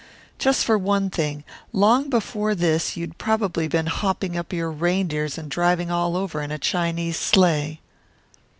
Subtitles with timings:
[0.39, 5.47] Just for one thing, long before this you'd probably been hopping up your reindeers and
[5.47, 7.79] driving all over in a Chinese sleigh."